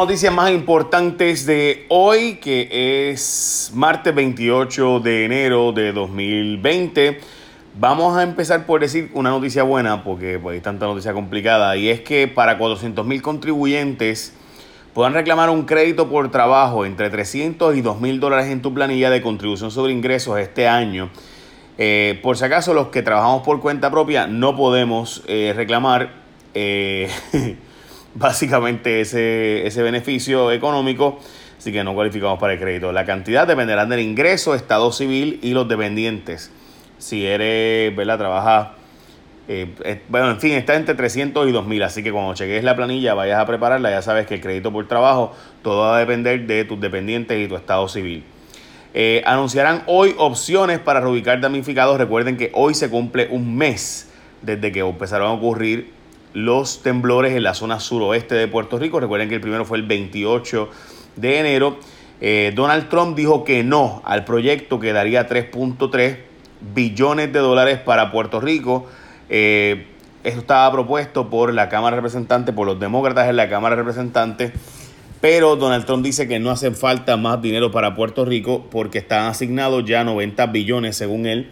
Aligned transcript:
Noticias 0.00 0.32
más 0.32 0.50
importantes 0.50 1.44
de 1.44 1.84
hoy, 1.90 2.36
que 2.36 3.10
es 3.10 3.70
martes 3.74 4.14
28 4.14 5.00
de 5.00 5.26
enero 5.26 5.72
de 5.72 5.92
2020. 5.92 7.20
Vamos 7.78 8.16
a 8.16 8.22
empezar 8.22 8.64
por 8.64 8.80
decir 8.80 9.10
una 9.12 9.28
noticia 9.28 9.62
buena, 9.62 10.02
porque 10.02 10.38
pues, 10.38 10.54
hay 10.54 10.60
tanta 10.62 10.86
noticia 10.86 11.12
complicada, 11.12 11.76
y 11.76 11.90
es 11.90 12.00
que 12.00 12.28
para 12.28 12.56
400 12.56 13.04
mil 13.04 13.20
contribuyentes 13.20 14.32
puedan 14.94 15.12
reclamar 15.12 15.50
un 15.50 15.66
crédito 15.66 16.08
por 16.08 16.30
trabajo 16.30 16.86
entre 16.86 17.10
300 17.10 17.76
y 17.76 17.82
2 17.82 18.00
mil 18.00 18.20
dólares 18.20 18.46
en 18.46 18.62
tu 18.62 18.72
planilla 18.72 19.10
de 19.10 19.20
contribución 19.20 19.70
sobre 19.70 19.92
ingresos 19.92 20.38
este 20.38 20.66
año. 20.66 21.10
Eh, 21.76 22.18
por 22.22 22.38
si 22.38 22.46
acaso, 22.46 22.72
los 22.72 22.86
que 22.86 23.02
trabajamos 23.02 23.42
por 23.42 23.60
cuenta 23.60 23.90
propia 23.90 24.26
no 24.26 24.56
podemos 24.56 25.22
eh, 25.26 25.52
reclamar. 25.54 26.14
Eh, 26.54 27.10
básicamente 28.14 29.00
ese, 29.00 29.66
ese 29.66 29.82
beneficio 29.82 30.52
económico, 30.52 31.18
así 31.58 31.72
que 31.72 31.84
no 31.84 31.94
cualificamos 31.94 32.38
para 32.38 32.54
el 32.54 32.58
crédito. 32.58 32.92
La 32.92 33.04
cantidad 33.04 33.46
dependerá 33.46 33.86
del 33.86 34.00
ingreso, 34.00 34.54
estado 34.54 34.92
civil 34.92 35.38
y 35.42 35.52
los 35.52 35.68
dependientes. 35.68 36.50
Si 36.98 37.26
eres, 37.26 37.94
¿verdad? 37.96 38.18
Trabajas, 38.18 38.68
eh, 39.48 40.02
bueno, 40.08 40.30
en 40.30 40.40
fin, 40.40 40.52
está 40.52 40.74
entre 40.74 40.94
300 40.94 41.48
y 41.48 41.52
2000, 41.52 41.82
así 41.82 42.02
que 42.02 42.12
cuando 42.12 42.34
cheques 42.34 42.62
la 42.62 42.76
planilla, 42.76 43.14
vayas 43.14 43.40
a 43.40 43.46
prepararla, 43.46 43.90
ya 43.90 44.02
sabes 44.02 44.26
que 44.26 44.34
el 44.34 44.40
crédito 44.40 44.72
por 44.72 44.86
trabajo, 44.86 45.34
todo 45.62 45.82
va 45.82 45.96
a 45.96 46.00
depender 46.00 46.46
de 46.46 46.64
tus 46.64 46.80
dependientes 46.80 47.38
y 47.38 47.48
tu 47.48 47.56
estado 47.56 47.88
civil. 47.88 48.24
Eh, 48.92 49.22
anunciarán 49.24 49.84
hoy 49.86 50.14
opciones 50.18 50.80
para 50.80 51.00
reubicar 51.00 51.40
damnificados. 51.40 51.96
Recuerden 51.96 52.36
que 52.36 52.50
hoy 52.54 52.74
se 52.74 52.90
cumple 52.90 53.28
un 53.30 53.56
mes 53.56 54.10
desde 54.42 54.72
que 54.72 54.80
empezaron 54.80 55.28
a 55.28 55.32
ocurrir 55.32 55.92
los 56.32 56.82
temblores 56.82 57.34
en 57.34 57.42
la 57.42 57.54
zona 57.54 57.80
suroeste 57.80 58.34
de 58.34 58.48
Puerto 58.48 58.78
Rico. 58.78 59.00
Recuerden 59.00 59.28
que 59.28 59.36
el 59.36 59.40
primero 59.40 59.64
fue 59.64 59.78
el 59.78 59.84
28 59.84 60.68
de 61.16 61.38
enero. 61.38 61.78
Eh, 62.20 62.52
Donald 62.54 62.88
Trump 62.88 63.16
dijo 63.16 63.44
que 63.44 63.64
no 63.64 64.02
al 64.04 64.24
proyecto 64.24 64.78
que 64.78 64.92
daría 64.92 65.28
3.3 65.28 66.18
billones 66.74 67.32
de 67.32 67.38
dólares 67.38 67.78
para 67.78 68.12
Puerto 68.12 68.40
Rico. 68.40 68.86
Eh, 69.28 69.86
eso 70.22 70.40
estaba 70.40 70.70
propuesto 70.70 71.30
por 71.30 71.54
la 71.54 71.68
Cámara 71.68 71.96
de 71.96 72.02
Representantes, 72.02 72.54
por 72.54 72.66
los 72.66 72.78
demócratas 72.78 73.28
en 73.28 73.36
la 73.36 73.48
Cámara 73.48 73.74
de 73.74 73.82
Representantes. 73.82 74.52
Pero 75.20 75.56
Donald 75.56 75.84
Trump 75.84 76.02
dice 76.02 76.28
que 76.28 76.38
no 76.38 76.50
hacen 76.50 76.74
falta 76.74 77.16
más 77.16 77.40
dinero 77.42 77.70
para 77.70 77.94
Puerto 77.94 78.24
Rico 78.24 78.66
porque 78.70 78.98
están 78.98 79.26
asignados 79.26 79.84
ya 79.84 80.04
90 80.04 80.46
billones, 80.46 80.96
según 80.96 81.26
él, 81.26 81.50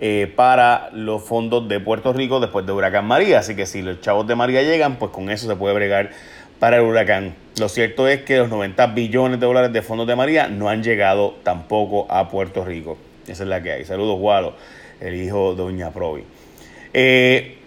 eh, 0.00 0.32
para 0.34 0.90
los 0.92 1.22
fondos 1.22 1.68
de 1.68 1.80
Puerto 1.80 2.12
Rico 2.12 2.38
después 2.40 2.66
de 2.66 2.72
Huracán 2.72 3.06
María. 3.06 3.38
Así 3.38 3.56
que 3.56 3.66
si 3.66 3.82
los 3.82 4.00
chavos 4.00 4.26
de 4.26 4.34
María 4.34 4.62
llegan, 4.62 4.96
pues 4.96 5.10
con 5.10 5.30
eso 5.30 5.46
se 5.46 5.56
puede 5.56 5.74
bregar 5.74 6.10
para 6.58 6.76
el 6.76 6.82
huracán. 6.82 7.34
Lo 7.58 7.68
cierto 7.68 8.08
es 8.08 8.22
que 8.22 8.38
los 8.38 8.48
90 8.48 8.86
billones 8.88 9.40
de 9.40 9.46
dólares 9.46 9.72
de 9.72 9.82
fondos 9.82 10.06
de 10.06 10.16
María 10.16 10.48
no 10.48 10.68
han 10.68 10.82
llegado 10.82 11.36
tampoco 11.42 12.06
a 12.10 12.28
Puerto 12.28 12.64
Rico. 12.64 12.98
Esa 13.26 13.42
es 13.42 13.48
la 13.48 13.62
que 13.62 13.72
hay. 13.72 13.84
Saludos, 13.84 14.18
Gualo, 14.18 14.54
el 15.00 15.14
hijo 15.14 15.54
de 15.54 15.62
Doña 15.62 15.90
Provi. 15.90 16.24
Eh, 16.92 17.58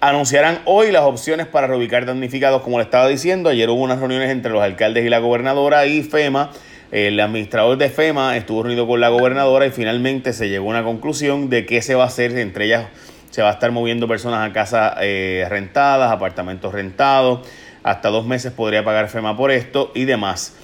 anunciarán 0.00 0.60
hoy 0.64 0.90
las 0.90 1.02
opciones 1.02 1.46
para 1.46 1.66
reubicar 1.66 2.06
damnificados, 2.06 2.62
como 2.62 2.78
le 2.78 2.84
estaba 2.84 3.08
diciendo. 3.08 3.50
Ayer 3.50 3.68
hubo 3.70 3.82
unas 3.82 3.98
reuniones 3.98 4.30
entre 4.30 4.52
los 4.52 4.62
alcaldes 4.62 5.04
y 5.04 5.08
la 5.08 5.18
gobernadora 5.18 5.86
y 5.86 6.02
FEMA 6.02 6.50
el 6.92 7.18
administrador 7.20 7.78
de 7.78 7.88
FEMA 7.88 8.36
estuvo 8.36 8.62
reunido 8.62 8.86
con 8.86 9.00
la 9.00 9.08
gobernadora 9.08 9.64
y 9.64 9.70
finalmente 9.70 10.34
se 10.34 10.50
llegó 10.50 10.66
a 10.66 10.68
una 10.68 10.84
conclusión 10.84 11.48
de 11.48 11.64
qué 11.64 11.80
se 11.80 11.94
va 11.94 12.04
a 12.04 12.06
hacer. 12.08 12.36
Entre 12.36 12.66
ellas 12.66 12.88
se 13.30 13.40
va 13.40 13.48
a 13.48 13.52
estar 13.52 13.72
moviendo 13.72 14.06
personas 14.06 14.46
a 14.48 14.52
casas 14.52 14.96
eh, 15.00 15.46
rentadas, 15.48 16.12
apartamentos 16.12 16.70
rentados. 16.70 17.48
Hasta 17.82 18.10
dos 18.10 18.26
meses 18.26 18.52
podría 18.52 18.84
pagar 18.84 19.08
FEMA 19.08 19.38
por 19.38 19.50
esto 19.50 19.90
y 19.94 20.04
demás. 20.04 20.54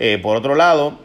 Eh, 0.00 0.18
por 0.20 0.36
otro 0.36 0.56
lado, 0.56 0.98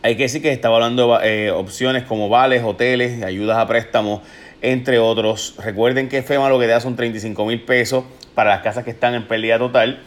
hay 0.00 0.16
que 0.16 0.22
decir 0.22 0.40
que 0.40 0.48
se 0.48 0.54
estaba 0.54 0.76
hablando 0.76 1.18
de 1.18 1.46
eh, 1.46 1.50
opciones 1.50 2.04
como 2.04 2.30
vales, 2.30 2.62
hoteles, 2.64 3.22
ayudas 3.22 3.58
a 3.58 3.66
préstamos, 3.66 4.22
entre 4.62 4.98
otros. 4.98 5.54
Recuerden 5.62 6.08
que 6.08 6.22
FEMA 6.22 6.48
lo 6.48 6.58
que 6.58 6.66
da 6.66 6.80
son 6.80 6.96
35 6.96 7.44
mil 7.44 7.60
pesos 7.60 8.04
para 8.34 8.48
las 8.52 8.62
casas 8.62 8.84
que 8.84 8.90
están 8.90 9.14
en 9.14 9.28
pérdida 9.28 9.58
total. 9.58 10.00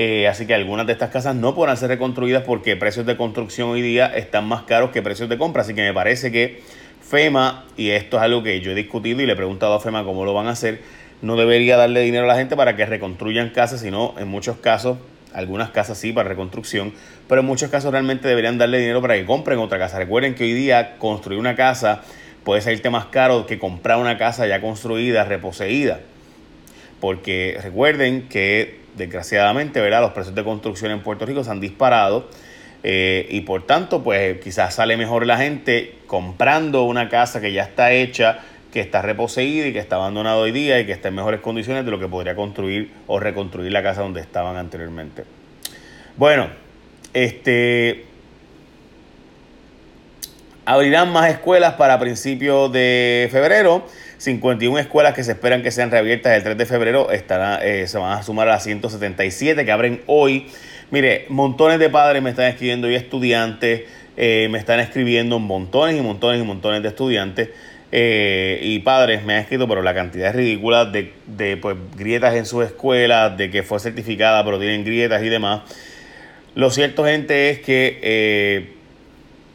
Eh, 0.00 0.28
así 0.28 0.46
que 0.46 0.54
algunas 0.54 0.86
de 0.86 0.92
estas 0.92 1.10
casas 1.10 1.34
no 1.34 1.56
podrán 1.56 1.76
ser 1.76 1.88
reconstruidas 1.88 2.44
porque 2.44 2.76
precios 2.76 3.04
de 3.04 3.16
construcción 3.16 3.70
hoy 3.70 3.82
día 3.82 4.06
están 4.06 4.46
más 4.46 4.62
caros 4.62 4.90
que 4.90 5.02
precios 5.02 5.28
de 5.28 5.36
compra. 5.38 5.62
Así 5.62 5.74
que 5.74 5.82
me 5.82 5.92
parece 5.92 6.30
que 6.30 6.62
FEMA, 7.02 7.64
y 7.76 7.90
esto 7.90 8.16
es 8.16 8.22
algo 8.22 8.44
que 8.44 8.60
yo 8.60 8.70
he 8.70 8.76
discutido 8.76 9.20
y 9.20 9.26
le 9.26 9.32
he 9.32 9.36
preguntado 9.36 9.74
a 9.74 9.80
FEMA 9.80 10.04
cómo 10.04 10.24
lo 10.24 10.32
van 10.34 10.46
a 10.46 10.50
hacer, 10.50 10.82
no 11.20 11.34
debería 11.34 11.76
darle 11.76 12.00
dinero 12.02 12.26
a 12.26 12.28
la 12.28 12.36
gente 12.36 12.54
para 12.54 12.76
que 12.76 12.86
reconstruyan 12.86 13.50
casas, 13.50 13.80
sino 13.80 14.14
en 14.20 14.28
muchos 14.28 14.58
casos, 14.58 14.98
algunas 15.34 15.70
casas 15.70 15.98
sí 15.98 16.12
para 16.12 16.28
reconstrucción, 16.28 16.92
pero 17.28 17.40
en 17.40 17.48
muchos 17.48 17.68
casos 17.68 17.90
realmente 17.90 18.28
deberían 18.28 18.56
darle 18.56 18.78
dinero 18.78 19.02
para 19.02 19.16
que 19.16 19.24
compren 19.24 19.58
otra 19.58 19.80
casa. 19.80 19.98
Recuerden 19.98 20.36
que 20.36 20.44
hoy 20.44 20.52
día 20.52 20.96
construir 20.98 21.40
una 21.40 21.56
casa 21.56 22.02
puede 22.44 22.60
salirte 22.60 22.88
más 22.88 23.06
caro 23.06 23.46
que 23.46 23.58
comprar 23.58 23.98
una 23.98 24.16
casa 24.16 24.46
ya 24.46 24.60
construida, 24.60 25.24
reposeída. 25.24 25.98
Porque 27.00 27.58
recuerden 27.60 28.28
que 28.28 28.77
desgraciadamente, 28.96 29.80
¿verdad? 29.80 30.00
Los 30.00 30.12
precios 30.12 30.34
de 30.34 30.44
construcción 30.44 30.90
en 30.90 31.02
Puerto 31.02 31.26
Rico 31.26 31.44
se 31.44 31.50
han 31.50 31.60
disparado 31.60 32.28
eh, 32.82 33.26
y 33.30 33.40
por 33.42 33.66
tanto, 33.66 34.02
pues 34.02 34.40
quizás 34.40 34.74
sale 34.74 34.96
mejor 34.96 35.26
la 35.26 35.36
gente 35.36 35.98
comprando 36.06 36.84
una 36.84 37.08
casa 37.08 37.40
que 37.40 37.52
ya 37.52 37.64
está 37.64 37.92
hecha, 37.92 38.38
que 38.72 38.80
está 38.80 39.02
reposeída 39.02 39.66
y 39.66 39.72
que 39.72 39.78
está 39.78 39.96
abandonada 39.96 40.36
hoy 40.36 40.52
día 40.52 40.78
y 40.78 40.86
que 40.86 40.92
está 40.92 41.08
en 41.08 41.16
mejores 41.16 41.40
condiciones 41.40 41.84
de 41.84 41.90
lo 41.90 41.98
que 41.98 42.08
podría 42.08 42.36
construir 42.36 42.92
o 43.06 43.18
reconstruir 43.18 43.72
la 43.72 43.82
casa 43.82 44.02
donde 44.02 44.20
estaban 44.20 44.56
anteriormente. 44.56 45.24
Bueno, 46.16 46.48
este 47.14 48.04
abrirán 50.64 51.10
más 51.12 51.30
escuelas 51.30 51.74
para 51.74 51.98
principios 51.98 52.70
de 52.70 53.28
febrero. 53.32 53.86
51 54.18 54.78
escuelas 54.80 55.14
que 55.14 55.22
se 55.22 55.32
esperan 55.32 55.62
que 55.62 55.70
sean 55.70 55.90
reabiertas 55.90 56.36
el 56.36 56.42
3 56.42 56.58
de 56.58 56.66
febrero 56.66 57.10
estará, 57.10 57.64
eh, 57.64 57.86
se 57.86 57.98
van 57.98 58.18
a 58.18 58.22
sumar 58.22 58.48
a 58.48 58.52
las 58.52 58.64
177 58.64 59.64
que 59.64 59.72
abren 59.72 60.02
hoy. 60.06 60.48
Mire, 60.90 61.26
montones 61.28 61.78
de 61.78 61.88
padres 61.88 62.20
me 62.20 62.30
están 62.30 62.46
escribiendo 62.46 62.90
y 62.90 62.96
estudiantes 62.96 63.82
eh, 64.16 64.48
me 64.50 64.58
están 64.58 64.80
escribiendo 64.80 65.38
montones 65.38 65.96
y 65.96 66.00
montones 66.00 66.40
y 66.40 66.44
montones 66.44 66.82
de 66.82 66.88
estudiantes 66.88 67.50
eh, 67.92 68.58
y 68.60 68.80
padres 68.80 69.24
me 69.24 69.34
han 69.34 69.40
escrito, 69.40 69.68
pero 69.68 69.82
la 69.82 69.94
cantidad 69.94 70.30
es 70.30 70.34
ridícula 70.34 70.84
de, 70.84 71.12
de 71.26 71.56
pues, 71.56 71.76
grietas 71.96 72.34
en 72.34 72.44
sus 72.44 72.64
escuelas, 72.64 73.36
de 73.38 73.50
que 73.50 73.62
fue 73.62 73.78
certificada 73.78 74.44
pero 74.44 74.58
tienen 74.58 74.84
grietas 74.84 75.22
y 75.22 75.28
demás. 75.28 75.62
Lo 76.56 76.70
cierto, 76.70 77.04
gente, 77.04 77.50
es 77.50 77.60
que 77.60 78.76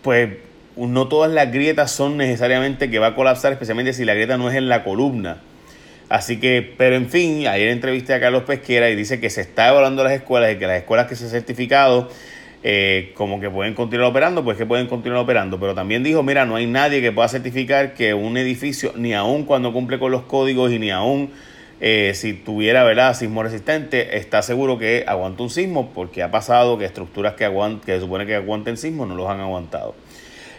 pues 0.02 0.30
no 0.78 1.08
todas 1.08 1.32
las 1.32 1.52
grietas 1.52 1.92
son 1.92 2.18
necesariamente 2.18 2.90
que 2.90 3.00
va 3.00 3.08
a 3.08 3.16
colapsar, 3.16 3.52
especialmente 3.52 3.94
si 3.94 4.06
la 4.06 4.14
grieta 4.14 4.38
no 4.38 4.50
es 4.50 4.56
en 4.56 4.70
la 4.70 4.84
columna. 4.84 5.38
Así 6.10 6.40
que, 6.40 6.74
pero 6.78 6.96
en 6.96 7.10
fin, 7.10 7.48
ayer 7.48 7.70
entrevisté 7.70 8.14
a 8.14 8.20
Carlos 8.20 8.44
Pesquera 8.44 8.90
y 8.90 8.96
dice 8.96 9.20
que 9.20 9.30
se 9.30 9.42
está 9.42 9.70
evaluando 9.70 10.04
las 10.04 10.14
escuelas 10.14 10.54
y 10.54 10.58
que 10.58 10.68
las 10.68 10.78
escuelas 10.78 11.08
que 11.08 11.16
se 11.16 11.26
han 11.26 11.32
certificado 11.32 12.10
eh, 12.66 13.12
como 13.16 13.40
que 13.40 13.50
pueden 13.50 13.74
continuar 13.74 14.10
operando, 14.10 14.44
pues 14.44 14.58
que 14.58 14.66
pueden 14.66 14.88
continuar 14.88 15.24
operando. 15.24 15.60
Pero 15.60 15.76
también 15.76 16.04
dijo, 16.04 16.24
mira, 16.24 16.46
no 16.46 16.56
hay 16.56 16.66
nadie 16.66 17.02
que 17.02 17.12
pueda 17.12 17.28
certificar 17.28 17.94
que 17.94 18.14
un 18.14 18.38
edificio, 18.38 18.94
ni 18.96 19.14
aún 19.14 19.46
cuando 19.46 19.74
cumple 19.74 20.00
con 20.00 20.12
los 20.12 20.24
códigos 20.24 20.72
y 20.72 20.80
ni 20.80 20.92
aún 20.92 21.32
eh, 21.82 22.14
si 22.16 22.34
tuviera, 22.34 22.84
¿verdad?, 22.84 23.14
sismo 23.14 23.44
resistente, 23.44 24.18
está 24.18 24.42
seguro 24.42 24.78
que 24.78 25.04
aguanta 25.06 25.44
un 25.44 25.50
sismo 25.50 25.92
porque 25.94 26.24
ha 26.24 26.32
pasado 26.32 26.78
que 26.78 26.86
estructuras 26.86 27.34
que, 27.34 27.44
aguant 27.44 27.84
que 27.84 27.96
se 27.96 28.00
supone 28.00 28.26
que 28.26 28.36
aguanten 28.36 28.78
sismo 28.78 29.06
no 29.06 29.16
los 29.16 29.30
han 29.30 29.42
aguantado. 29.42 29.94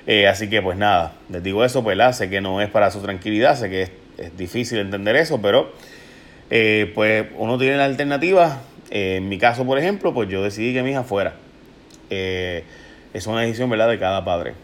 Eh, 0.06 0.28
así 0.28 0.50
que 0.50 0.60
pues 0.60 0.76
nada, 0.76 1.14
les 1.30 1.42
digo 1.42 1.64
eso, 1.64 1.82
pues 1.82 1.98
sé 2.16 2.28
que 2.28 2.40
no 2.40 2.60
es 2.60 2.68
para 2.68 2.90
su 2.90 3.00
tranquilidad, 3.00 3.56
sé 3.56 3.70
que 3.70 3.82
es, 4.18 4.36
difícil 4.36 4.78
entender 4.78 5.16
eso, 5.16 5.40
pero 5.40 5.72
eh, 6.50 6.92
pues 6.94 7.26
uno 7.36 7.58
tiene 7.58 7.76
la 7.76 7.86
alternativa. 7.86 8.60
Eh, 8.90 9.16
en 9.16 9.28
mi 9.28 9.38
caso, 9.38 9.64
por 9.64 9.78
ejemplo, 9.78 10.12
pues 10.12 10.28
yo 10.28 10.42
decidí 10.42 10.74
que 10.74 10.82
mi 10.82 10.90
hija 10.90 11.04
fuera. 11.04 11.34
es 12.10 13.26
una 13.26 13.42
decisión, 13.42 13.70
¿verdad?, 13.70 13.88
de 13.88 13.98
cada 13.98 14.24
padre, 14.24 14.54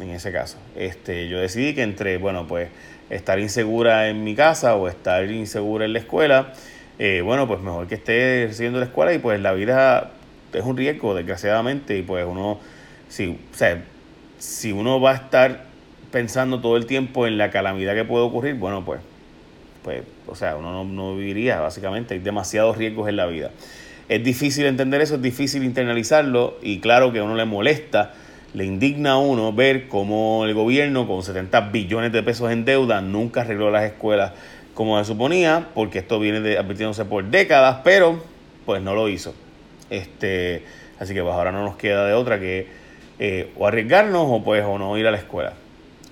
en 0.00 0.10
ese 0.10 0.32
caso. 0.32 0.58
Este, 0.76 1.28
yo 1.28 1.40
decidí 1.40 1.74
que 1.74 1.82
entre, 1.82 2.18
bueno, 2.18 2.46
pues 2.46 2.68
estar 3.08 3.38
insegura 3.40 4.08
en 4.08 4.22
mi 4.22 4.34
casa 4.34 4.76
o 4.76 4.88
estar 4.88 5.28
insegura 5.30 5.84
en 5.86 5.94
la 5.94 5.98
escuela, 6.00 6.52
bueno, 7.24 7.48
pues 7.48 7.60
mejor 7.60 7.88
que 7.88 7.94
esté 7.94 8.46
recibiendo 8.48 8.78
la 8.78 8.84
escuela 8.84 9.14
y 9.14 9.18
pues 9.18 9.40
la 9.40 9.52
vida 9.52 10.10
es 10.52 10.62
un 10.62 10.76
riesgo, 10.76 11.14
desgraciadamente, 11.14 11.96
y 11.96 12.02
pues 12.02 12.26
uno, 12.28 12.60
sí, 13.08 13.38
o 13.52 13.56
sea, 13.56 13.82
si 14.40 14.72
uno 14.72 15.00
va 15.00 15.12
a 15.12 15.14
estar 15.16 15.64
pensando 16.10 16.60
todo 16.60 16.76
el 16.78 16.86
tiempo 16.86 17.26
en 17.26 17.36
la 17.36 17.50
calamidad 17.50 17.94
que 17.94 18.04
puede 18.04 18.24
ocurrir, 18.24 18.54
bueno, 18.54 18.84
pues, 18.84 19.00
pues 19.84 20.02
o 20.26 20.34
sea, 20.34 20.56
uno 20.56 20.82
no, 20.82 21.14
viviría, 21.14 21.60
básicamente, 21.60 22.14
hay 22.14 22.20
demasiados 22.20 22.78
riesgos 22.78 23.08
en 23.08 23.16
la 23.16 23.26
vida. 23.26 23.50
Es 24.08 24.24
difícil 24.24 24.64
entender 24.64 25.02
eso, 25.02 25.16
es 25.16 25.22
difícil 25.22 25.62
internalizarlo 25.62 26.56
y 26.62 26.80
claro 26.80 27.12
que 27.12 27.18
a 27.18 27.22
uno 27.22 27.36
le 27.36 27.44
molesta, 27.44 28.14
le 28.54 28.64
indigna 28.64 29.12
a 29.12 29.18
uno 29.18 29.52
ver 29.52 29.88
cómo 29.88 30.44
el 30.46 30.54
gobierno 30.54 31.06
con 31.06 31.22
70 31.22 31.60
billones 31.70 32.10
de 32.10 32.22
pesos 32.22 32.50
en 32.50 32.64
deuda 32.64 33.02
nunca 33.02 33.42
arregló 33.42 33.70
las 33.70 33.84
escuelas 33.84 34.32
como 34.74 34.98
se 34.98 35.04
suponía, 35.04 35.68
porque 35.74 35.98
esto 35.98 36.18
viene 36.18 36.40
de, 36.40 36.56
advirtiéndose 36.58 37.04
por 37.04 37.24
décadas, 37.24 37.82
pero 37.84 38.24
pues 38.64 38.80
no 38.80 38.94
lo 38.94 39.08
hizo. 39.10 39.34
Este, 39.90 40.64
así 40.98 41.12
que 41.12 41.22
pues 41.22 41.34
ahora 41.34 41.52
no 41.52 41.62
nos 41.62 41.76
queda 41.76 42.06
de 42.06 42.14
otra 42.14 42.40
que 42.40 42.80
eh, 43.22 43.52
o 43.58 43.66
arriesgarnos 43.66 44.24
o 44.26 44.42
pues 44.42 44.64
o 44.64 44.78
no 44.78 44.96
ir 44.96 45.06
a 45.06 45.10
la 45.10 45.18
escuela. 45.18 45.52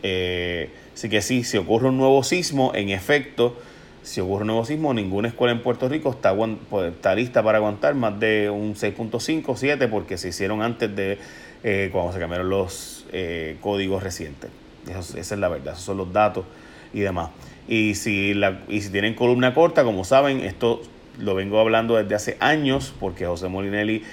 Eh, 0.03 0.69
así 0.93 1.09
que 1.09 1.23
sí, 1.23 1.43
si 1.43 1.57
ocurre 1.57 1.89
un 1.89 1.97
nuevo 1.97 2.23
sismo, 2.23 2.73
en 2.75 2.91
efecto, 2.91 3.57
si 4.03 4.21
ocurre 4.21 4.43
un 4.43 4.49
nuevo 4.49 4.67
sismo, 4.67 4.93
ninguna 4.93 5.29
escuela 5.29 5.55
en 5.55 5.63
Puerto 5.63 5.89
Rico 5.89 6.11
está, 6.11 6.37
pues, 6.37 6.93
está 6.93 7.15
lista 7.15 7.43
para 7.43 7.57
aguantar 7.57 7.95
más 7.95 8.21
de 8.21 8.51
un 8.51 8.75
6.5, 8.75 9.57
7, 9.57 9.89
porque 9.89 10.19
se 10.19 10.29
hicieron 10.29 10.61
antes 10.61 10.95
de 10.95 11.19
eh, 11.65 11.89
cuando 11.91 12.13
se 12.13 12.21
cambiaron 12.21 12.51
los 12.51 13.07
códigos 13.63 14.03
recientes. 14.03 14.51
esa 14.87 15.19
es 15.19 15.41
la 15.41 15.49
verdad, 15.49 15.73
esos 15.73 15.87
son 15.87 15.97
los 15.97 16.13
datos 16.13 16.45
y 16.93 17.01
demás. 17.01 17.31
Y 17.69 17.95
si, 17.95 18.35
la, 18.35 18.61
y 18.69 18.83
si 18.83 18.91
tienen 18.91 19.15
columna 19.15 19.55
corta, 19.55 19.83
como 19.83 20.05
saben, 20.05 20.41
esto 20.41 20.83
lo 21.19 21.35
vengo 21.35 21.59
hablando 21.59 21.97
desde 21.97 22.15
hace 22.15 22.37
años, 22.39 22.93
porque 23.01 23.25
José 23.25 23.49
Molinelli 23.49 24.05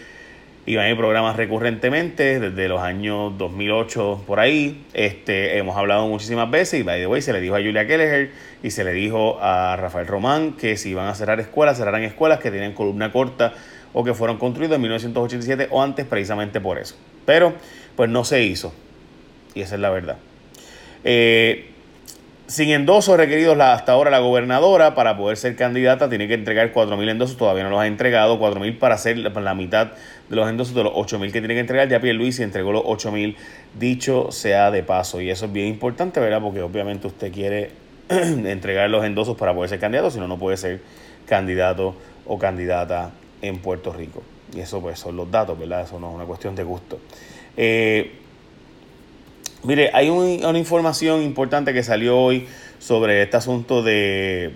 iba 0.68 0.84
a 0.84 0.88
mi 0.88 0.96
programas 0.96 1.36
recurrentemente, 1.36 2.40
desde 2.40 2.68
los 2.68 2.82
años 2.82 3.38
2008 3.38 4.24
por 4.26 4.40
ahí. 4.40 4.84
Este, 4.94 5.58
hemos 5.58 5.78
hablado 5.78 6.08
muchísimas 6.08 6.50
veces 6.50 6.80
y, 6.80 6.84
by 6.84 7.00
the 7.00 7.08
way, 7.08 7.22
se 7.22 7.34
le 7.34 7.42
dijo 7.42 7.56
a 7.56 7.60
Julia 7.60 7.86
Kelleher 7.86 8.32
y 8.64 8.72
se 8.72 8.84
le 8.84 8.94
dijo 8.94 9.38
a 9.42 9.76
Rafael 9.76 10.08
Román 10.08 10.54
que 10.54 10.76
si 10.78 10.90
iban 10.90 11.08
a 11.08 11.14
cerrar 11.14 11.40
escuelas, 11.40 11.78
cerrarán 11.78 12.04
escuelas 12.04 12.40
que 12.40 12.50
tienen 12.50 12.74
columna 12.74 13.12
corta 13.12 13.54
o 13.94 14.04
que 14.04 14.14
fueron 14.14 14.38
construidas 14.38 14.76
en 14.78 14.82
1987 14.82 15.68
o 15.70 15.84
antes 15.84 16.06
precisamente 16.06 16.60
por 16.60 16.80
eso. 16.80 16.96
Pero, 17.26 17.54
pues 17.96 18.10
no 18.10 18.24
se 18.24 18.44
hizo. 18.44 18.74
Y 19.54 19.62
esa 19.62 19.76
es 19.76 19.82
la 19.82 19.90
verdad. 19.92 20.18
Eh, 21.04 21.75
sin 22.48 22.70
endosos 22.70 23.18
requeridos 23.18 23.60
hasta 23.60 23.94
ahora 23.94 24.12
la 24.12 24.20
gobernadora 24.20 24.94
para 24.94 25.18
poder 25.18 25.38
ser 25.38 25.56
candidata 25.56 26.10
tiene 26.10 26.28
que 26.28 26.36
entregar 26.36 26.72
4.000 26.72 27.10
endosos, 27.10 27.38
todavía 27.38 27.64
no 27.64 27.72
los 27.72 27.80
ha 27.80 27.88
entregado, 27.88 28.40
4.000 28.40 28.78
para 28.78 28.96
hacer 28.96 29.18
la 29.18 29.54
mitad 29.56 29.94
de 30.30 30.36
los 30.36 30.50
endosos 30.50 30.76
de 30.76 30.84
los 30.84 30.94
8.000 30.94 31.32
que 31.32 31.40
tiene 31.40 31.56
que 31.56 31.60
entregar, 31.60 31.88
ya 31.90 32.00
Luis 32.14 32.40
entregó 32.40 32.72
los 32.72 32.84
8.000, 32.84 33.36
dicho 33.80 34.32
sea 34.32 34.70
de 34.70 34.84
paso, 34.84 35.22
y 35.22 35.30
eso 35.30 35.46
es 35.46 35.54
bien 35.54 35.68
importante, 35.68 36.20
¿verdad? 36.20 36.42
Porque 36.42 36.62
obviamente 36.62 37.08
usted 37.08 37.32
quiere 37.32 37.72
entregar 38.10 38.90
los 38.90 39.04
endosos 39.04 39.36
para 39.38 39.54
poder 39.54 39.70
ser 39.70 39.80
candidato, 39.80 40.12
si 40.12 40.20
no, 40.20 40.28
no 40.28 40.38
puede 40.38 40.58
ser 40.58 40.82
candidato 41.28 41.96
o 42.28 42.38
candidata 42.38 43.12
en 43.42 43.58
Puerto 43.58 43.92
Rico. 43.92 44.22
Y 44.56 44.60
eso 44.60 44.82
pues 44.82 45.00
son 45.00 45.16
los 45.16 45.30
datos, 45.30 45.58
¿verdad? 45.58 45.82
Eso 45.82 46.00
no 46.00 46.10
es 46.10 46.16
una 46.16 46.26
cuestión 46.26 46.56
de 46.56 46.64
gusto. 46.64 47.00
Eh, 47.58 48.25
Mire, 49.66 49.90
hay 49.94 50.10
una 50.10 50.60
información 50.60 51.24
importante 51.24 51.74
que 51.74 51.82
salió 51.82 52.20
hoy 52.20 52.46
sobre 52.78 53.24
este 53.24 53.38
asunto 53.38 53.82
de, 53.82 54.52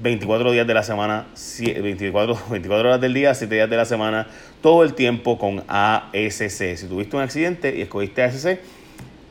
24 0.00 0.52
días 0.52 0.66
de 0.66 0.74
la 0.74 0.82
semana, 0.82 1.26
24, 1.58 2.38
24 2.50 2.88
horas 2.88 3.00
del 3.00 3.14
día, 3.14 3.34
7 3.34 3.52
días 3.52 3.70
de 3.70 3.76
la 3.76 3.84
semana, 3.84 4.28
todo 4.60 4.84
el 4.84 4.94
tiempo 4.94 5.38
con 5.38 5.64
ASC. 5.66 6.76
Si 6.76 6.86
tuviste 6.86 7.16
un 7.16 7.22
accidente 7.22 7.76
y 7.76 7.82
escogiste 7.82 8.22
ASC, 8.22 8.60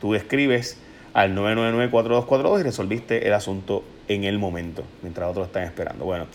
tú 0.00 0.14
escribes 0.14 0.78
al 1.18 1.34
999-4242 1.34 2.60
y 2.60 2.62
resolviste 2.62 3.26
el 3.26 3.34
asunto 3.34 3.82
en 4.06 4.22
el 4.22 4.38
momento, 4.38 4.84
mientras 5.02 5.28
otros 5.28 5.48
están 5.48 5.64
esperando. 5.64 6.04
Bueno, 6.04 6.26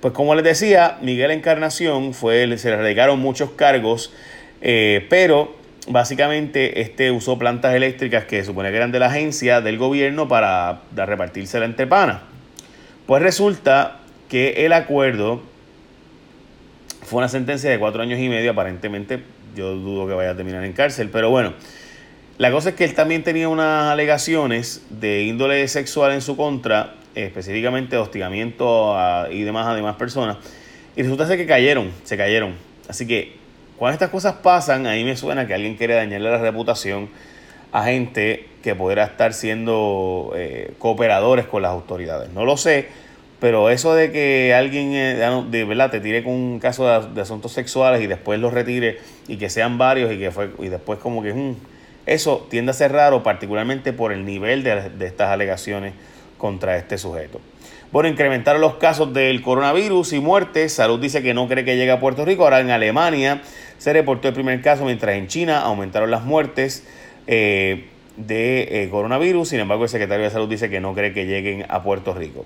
pues 0.00 0.14
como 0.14 0.34
les 0.34 0.44
decía, 0.44 0.96
Miguel 1.02 1.30
Encarnación 1.30 2.14
fue, 2.14 2.56
se 2.56 2.70
le 2.70 2.76
radicaron 2.76 3.20
muchos 3.20 3.50
cargos, 3.50 4.14
eh, 4.62 5.06
pero 5.10 5.54
básicamente 5.88 6.80
este 6.80 7.10
usó 7.10 7.38
plantas 7.38 7.74
eléctricas 7.74 8.24
que 8.24 8.42
supone 8.42 8.70
que 8.70 8.76
eran 8.78 8.92
de 8.92 8.98
la 8.98 9.06
agencia 9.06 9.60
del 9.60 9.76
gobierno 9.76 10.26
para 10.26 10.80
repartírsela 10.94 11.66
entre 11.66 11.86
panas. 11.86 12.22
Pues 13.04 13.22
resulta 13.22 13.98
que 14.30 14.64
el 14.64 14.72
acuerdo 14.72 15.42
fue 17.02 17.18
una 17.18 17.28
sentencia 17.28 17.68
de 17.68 17.78
cuatro 17.78 18.00
años 18.00 18.18
y 18.18 18.30
medio, 18.30 18.52
aparentemente 18.52 19.22
yo 19.54 19.74
dudo 19.74 20.08
que 20.08 20.14
vaya 20.14 20.30
a 20.30 20.36
terminar 20.36 20.64
en 20.64 20.72
cárcel, 20.72 21.10
pero 21.12 21.28
bueno, 21.28 21.52
la 22.40 22.50
cosa 22.50 22.70
es 22.70 22.74
que 22.74 22.84
él 22.84 22.94
también 22.94 23.22
tenía 23.22 23.50
unas 23.50 23.92
alegaciones 23.92 24.80
de 24.88 25.24
índole 25.24 25.68
sexual 25.68 26.12
en 26.12 26.22
su 26.22 26.38
contra, 26.38 26.94
específicamente 27.14 27.98
hostigamiento 27.98 28.96
y 29.30 29.42
demás 29.42 29.66
a 29.66 29.74
demás 29.74 29.96
personas. 29.96 30.38
Y 30.96 31.02
resulta 31.02 31.26
ser 31.26 31.36
que 31.36 31.44
cayeron, 31.44 31.90
se 32.02 32.16
cayeron. 32.16 32.54
Así 32.88 33.06
que 33.06 33.36
cuando 33.76 33.92
estas 33.92 34.08
cosas 34.08 34.36
pasan, 34.36 34.86
ahí 34.86 35.04
me 35.04 35.18
suena 35.18 35.46
que 35.46 35.52
alguien 35.52 35.76
quiere 35.76 35.92
dañarle 35.92 36.30
la 36.30 36.38
reputación 36.38 37.10
a 37.72 37.84
gente 37.84 38.48
que 38.62 38.74
pudiera 38.74 39.04
estar 39.04 39.34
siendo 39.34 40.32
eh, 40.34 40.72
cooperadores 40.78 41.44
con 41.44 41.60
las 41.60 41.72
autoridades. 41.72 42.30
No 42.30 42.46
lo 42.46 42.56
sé, 42.56 42.88
pero 43.38 43.68
eso 43.68 43.92
de 43.92 44.12
que 44.12 44.54
alguien 44.54 44.94
eh, 44.94 45.44
de 45.50 45.64
verdad 45.64 45.90
te 45.90 46.00
tire 46.00 46.24
con 46.24 46.32
un 46.32 46.58
caso 46.58 47.02
de, 47.02 47.20
asuntos 47.20 47.52
sexuales 47.52 48.00
y 48.00 48.06
después 48.06 48.40
los 48.40 48.54
retire 48.54 48.96
y 49.28 49.36
que 49.36 49.50
sean 49.50 49.76
varios 49.76 50.10
y 50.10 50.18
que 50.18 50.30
fue 50.30 50.48
y 50.58 50.68
después 50.68 50.98
como 51.00 51.22
que 51.22 51.34
mm, 51.34 51.56
eso 52.10 52.44
tiende 52.50 52.70
a 52.70 52.74
ser 52.74 52.90
raro, 52.90 53.22
particularmente 53.22 53.92
por 53.92 54.12
el 54.12 54.24
nivel 54.24 54.64
de, 54.64 54.90
estas 55.06 55.28
alegaciones 55.28 55.94
contra 56.38 56.76
este 56.76 56.98
sujeto. 56.98 57.40
Bueno, 57.92 58.08
incrementaron 58.08 58.60
los 58.60 58.74
casos 58.74 59.14
del 59.14 59.40
coronavirus 59.42 60.14
y 60.14 60.18
muertes. 60.18 60.72
Salud 60.72 60.98
dice 60.98 61.22
que 61.22 61.34
no 61.34 61.46
cree 61.46 61.64
que 61.64 61.76
llegue 61.76 61.92
a 61.92 62.00
Puerto 62.00 62.24
Rico. 62.24 62.42
Ahora 62.42 62.58
en 62.58 62.70
Alemania 62.70 63.42
se 63.78 63.92
reportó 63.92 64.26
el 64.26 64.34
primer 64.34 64.60
caso, 64.60 64.84
mientras 64.84 65.14
en 65.14 65.28
China 65.28 65.60
aumentaron 65.60 66.10
las 66.10 66.24
muertes 66.24 66.84
eh, 67.28 67.86
de 68.16 68.82
eh, 68.82 68.88
coronavirus. 68.90 69.48
Sin 69.48 69.60
embargo, 69.60 69.84
el 69.84 69.88
secretario 69.88 70.24
de 70.24 70.30
Salud 70.30 70.48
dice 70.48 70.68
que 70.68 70.80
no 70.80 70.94
cree 70.94 71.12
que 71.12 71.26
lleguen 71.26 71.64
a 71.68 71.84
Puerto 71.84 72.12
Rico. 72.12 72.44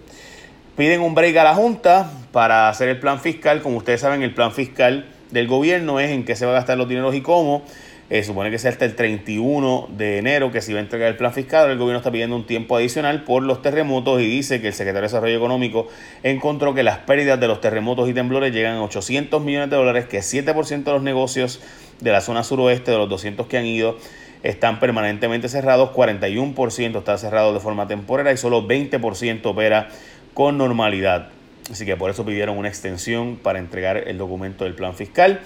Piden 0.76 1.00
un 1.00 1.14
break 1.14 1.38
a 1.38 1.44
la 1.44 1.54
Junta 1.54 2.11
para 2.33 2.68
hacer 2.68 2.90
el 2.90 3.00
plan 3.00 3.18
fiscal. 3.18 3.62
Como 3.62 3.78
ustedes 3.78 4.02
saben, 4.02 4.23
el 4.23 4.35
plan 4.35 4.52
fiscal 4.52 5.06
del 5.30 5.47
gobierno 5.47 6.00
es 6.00 6.11
en 6.11 6.26
qué 6.26 6.37
se 6.37 6.44
va 6.44 6.52
a 6.52 6.54
gastar 6.56 6.76
los 6.76 6.87
dineros 6.87 7.14
y 7.14 7.23
cómo. 7.23 7.64
Eh, 8.11 8.23
supone 8.23 8.50
que 8.50 8.58
sea 8.58 8.70
hasta 8.70 8.84
el 8.84 8.96
31 8.96 9.88
de 9.96 10.18
enero 10.18 10.52
que 10.52 10.61
se 10.61 10.73
iba 10.73 10.80
a 10.80 10.82
entregar 10.82 11.08
el 11.08 11.16
plan 11.16 11.32
fiscal. 11.32 11.70
El 11.70 11.78
gobierno 11.78 11.99
está 11.99 12.12
pidiendo 12.12 12.37
un 12.37 12.46
tiempo 12.46 12.76
adicional 12.76 13.25
por 13.25 13.42
los 13.42 13.62
terremotos 13.62 14.20
y 14.20 14.26
dice 14.26 14.61
que 14.61 14.68
el 14.68 14.75
secretario 14.75 15.02
de 15.02 15.08
Desarrollo 15.08 15.37
Económico 15.37 15.88
encontró 16.23 16.75
que 16.75 16.82
las 16.82 16.99
pérdidas 16.99 17.40
de 17.40 17.49
los 17.49 17.62
terremotos 17.62 18.08
y 18.11 18.12
temblores 18.12 18.52
llegan 18.52 18.76
a 18.76 18.82
800 18.82 19.42
millones 19.42 19.70
de 19.70 19.76
dólares, 19.76 20.04
que 20.04 20.18
7% 20.18 20.84
de 20.84 20.92
los 20.92 21.02
negocios 21.02 21.61
de 22.00 22.12
la 22.12 22.20
zona 22.20 22.44
suroeste, 22.44 22.90
de 22.90 22.99
los 22.99 23.08
200 23.08 23.46
que 23.46 23.56
han 23.56 23.64
ido, 23.64 23.96
están 24.42 24.80
permanentemente 24.80 25.49
cerrados, 25.49 25.90
41% 25.90 26.99
está 26.99 27.16
cerrado 27.16 27.54
de 27.54 27.61
forma 27.61 27.88
temporal 27.88 28.30
y 28.34 28.37
solo 28.37 28.68
20% 28.68 29.40
opera 29.46 29.88
con 30.34 30.58
normalidad. 30.58 31.28
Así 31.70 31.87
que 31.87 31.96
por 31.96 32.11
eso 32.11 32.26
pidieron 32.26 32.58
una 32.58 32.68
extensión 32.68 33.37
para 33.37 33.58
entregar 33.58 33.96
el 33.96 34.18
documento 34.18 34.64
del 34.64 34.75
plan 34.75 34.94
fiscal. 34.94 35.40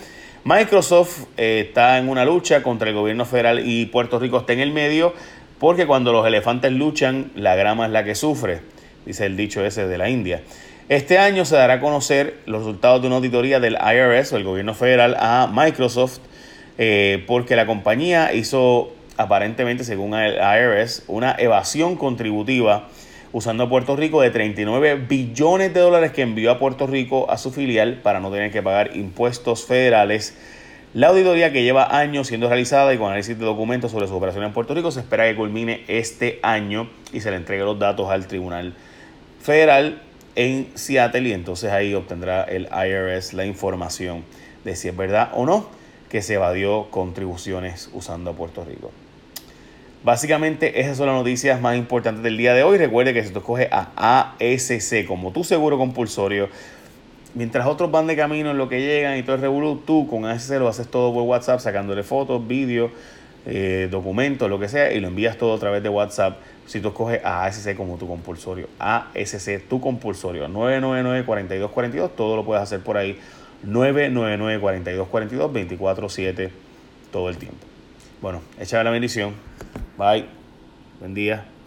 Microsoft 0.44 1.24
eh, 1.36 1.64
está 1.68 1.98
en 1.98 2.08
una 2.08 2.24
lucha 2.24 2.62
contra 2.62 2.88
el 2.88 2.94
gobierno 2.94 3.24
federal 3.24 3.66
y 3.66 3.86
Puerto 3.86 4.18
Rico 4.18 4.38
está 4.38 4.52
en 4.52 4.60
el 4.60 4.72
medio 4.72 5.14
porque 5.58 5.86
cuando 5.86 6.12
los 6.12 6.26
elefantes 6.26 6.72
luchan, 6.72 7.32
la 7.34 7.56
grama 7.56 7.86
es 7.86 7.92
la 7.92 8.04
que 8.04 8.14
sufre, 8.14 8.60
dice 9.04 9.26
el 9.26 9.36
dicho 9.36 9.64
ese 9.64 9.86
de 9.86 9.98
la 9.98 10.08
India. 10.08 10.42
Este 10.88 11.18
año 11.18 11.44
se 11.44 11.56
dará 11.56 11.74
a 11.74 11.80
conocer 11.80 12.38
los 12.46 12.60
resultados 12.60 13.02
de 13.02 13.08
una 13.08 13.16
auditoría 13.16 13.60
del 13.60 13.74
IRS 13.74 14.32
o 14.32 14.36
el 14.36 14.44
gobierno 14.44 14.74
federal 14.74 15.16
a 15.18 15.50
Microsoft 15.52 16.20
eh, 16.78 17.24
porque 17.26 17.56
la 17.56 17.66
compañía 17.66 18.32
hizo 18.32 18.92
aparentemente, 19.16 19.82
según 19.82 20.14
el 20.14 20.36
IRS, 20.36 21.02
una 21.08 21.34
evasión 21.38 21.96
contributiva 21.96 22.88
usando 23.32 23.64
a 23.64 23.68
Puerto 23.68 23.96
Rico 23.96 24.20
de 24.22 24.30
39 24.30 25.06
billones 25.08 25.74
de 25.74 25.80
dólares 25.80 26.12
que 26.12 26.22
envió 26.22 26.50
a 26.50 26.58
Puerto 26.58 26.86
Rico 26.86 27.30
a 27.30 27.38
su 27.38 27.50
filial 27.50 28.00
para 28.02 28.20
no 28.20 28.30
tener 28.30 28.50
que 28.50 28.62
pagar 28.62 28.96
impuestos 28.96 29.64
federales. 29.64 30.36
La 30.94 31.08
auditoría 31.08 31.52
que 31.52 31.62
lleva 31.62 31.98
años 31.98 32.28
siendo 32.28 32.48
realizada 32.48 32.94
y 32.94 32.98
con 32.98 33.08
análisis 33.08 33.38
de 33.38 33.44
documentos 33.44 33.90
sobre 33.90 34.08
su 34.08 34.14
operación 34.14 34.44
en 34.44 34.52
Puerto 34.52 34.74
Rico 34.74 34.90
se 34.90 35.00
espera 35.00 35.28
que 35.28 35.36
culmine 35.36 35.84
este 35.86 36.40
año 36.42 36.88
y 37.12 37.20
se 37.20 37.30
le 37.30 37.36
entregue 37.36 37.62
los 37.64 37.78
datos 37.78 38.08
al 38.08 38.26
Tribunal 38.26 38.74
Federal 39.42 40.00
en 40.34 40.68
Seattle 40.74 41.28
y 41.28 41.32
entonces 41.32 41.72
ahí 41.72 41.94
obtendrá 41.94 42.44
el 42.44 42.68
IRS 42.72 43.34
la 43.34 43.44
información 43.44 44.24
de 44.64 44.76
si 44.76 44.88
es 44.88 44.96
verdad 44.96 45.30
o 45.34 45.44
no 45.44 45.68
que 46.08 46.22
se 46.22 46.34
evadió 46.34 46.90
contribuciones 46.90 47.90
usando 47.92 48.30
a 48.30 48.34
Puerto 48.34 48.64
Rico. 48.64 48.90
Básicamente 50.04 50.80
esas 50.80 50.96
son 50.96 51.08
las 51.08 51.16
noticias 51.16 51.60
más 51.60 51.76
importantes 51.76 52.22
del 52.22 52.36
día 52.36 52.54
de 52.54 52.62
hoy. 52.62 52.78
Recuerde 52.78 53.12
que 53.12 53.24
si 53.24 53.32
tú 53.32 53.40
escoges 53.40 53.68
a 53.72 54.34
ASC 54.38 55.04
como 55.06 55.32
tu 55.32 55.42
seguro 55.42 55.76
compulsorio, 55.76 56.48
mientras 57.34 57.66
otros 57.66 57.90
van 57.90 58.06
de 58.06 58.14
camino 58.16 58.52
en 58.52 58.58
lo 58.58 58.68
que 58.68 58.80
llegan 58.80 59.18
y 59.18 59.24
todo 59.24 59.34
el 59.34 59.42
revolú, 59.42 59.82
tú 59.84 60.06
con 60.08 60.24
ASC 60.24 60.52
lo 60.52 60.68
haces 60.68 60.86
todo 60.88 61.12
por 61.12 61.24
WhatsApp, 61.24 61.58
sacándole 61.58 62.04
fotos, 62.04 62.46
vídeos, 62.46 62.92
eh, 63.44 63.88
documentos, 63.90 64.48
lo 64.48 64.60
que 64.60 64.68
sea, 64.68 64.92
y 64.92 65.00
lo 65.00 65.08
envías 65.08 65.36
todo 65.36 65.54
a 65.54 65.58
través 65.58 65.82
de 65.82 65.88
WhatsApp. 65.88 66.38
Si 66.66 66.78
tú 66.80 66.88
escoges 66.88 67.24
a 67.24 67.46
ASC 67.46 67.74
como 67.74 67.96
tu 67.96 68.06
compulsorio, 68.06 68.68
ASC 68.78 69.66
tu 69.68 69.80
compulsorio, 69.80 70.46
999-4242, 70.48 72.10
todo 72.16 72.36
lo 72.36 72.44
puedes 72.44 72.62
hacer 72.62 72.80
por 72.80 72.96
ahí. 72.96 73.18
999-4242, 73.66 75.78
24-7, 75.78 76.50
todo 77.10 77.30
el 77.30 77.36
tiempo. 77.36 77.66
Bueno, 78.20 78.42
échame 78.60 78.84
la 78.84 78.90
bendición. 78.90 79.32
Bye. 79.98 80.28
Buen 81.00 81.14
día. 81.14 81.57